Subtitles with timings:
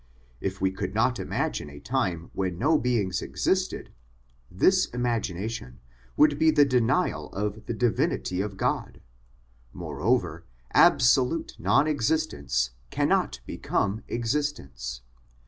[0.39, 3.91] If we could imagine a time when no beings existed,
[4.49, 5.79] this imagination
[6.17, 8.99] would be the denial of the Divinity of God.
[9.73, 15.01] Moreover, absolute non existence cannot become existence.